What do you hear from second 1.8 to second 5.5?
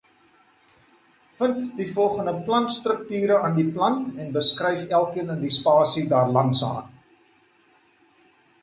die volgende plantstrukture aan die plant en beskryf elkeen in